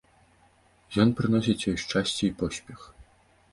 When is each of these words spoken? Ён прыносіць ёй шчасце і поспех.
Ён 1.03 1.09
прыносіць 1.19 1.65
ёй 1.73 1.77
шчасце 1.83 2.23
і 2.31 2.33
поспех. 2.43 2.79